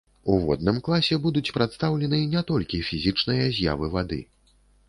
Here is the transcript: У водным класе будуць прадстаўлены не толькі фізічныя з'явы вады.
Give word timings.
У 0.35 0.35
водным 0.45 0.79
класе 0.87 1.17
будуць 1.25 1.53
прадстаўлены 1.59 2.23
не 2.33 2.43
толькі 2.53 2.83
фізічныя 2.91 3.45
з'явы 3.59 3.95
вады. 3.99 4.19